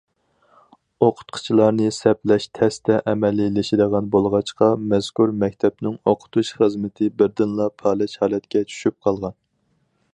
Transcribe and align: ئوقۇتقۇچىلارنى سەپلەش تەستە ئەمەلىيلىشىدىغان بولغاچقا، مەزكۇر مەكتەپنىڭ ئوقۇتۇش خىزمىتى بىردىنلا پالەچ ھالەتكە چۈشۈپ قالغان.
ئوقۇتقۇچىلارنى 1.07 1.89
سەپلەش 1.97 2.47
تەستە 2.59 2.95
ئەمەلىيلىشىدىغان 3.11 4.07
بولغاچقا، 4.15 4.69
مەزكۇر 4.93 5.35
مەكتەپنىڭ 5.45 5.99
ئوقۇتۇش 6.13 6.51
خىزمىتى 6.61 7.11
بىردىنلا 7.21 7.69
پالەچ 7.83 8.17
ھالەتكە 8.23 8.65
چۈشۈپ 8.73 8.99
قالغان. 9.09 9.39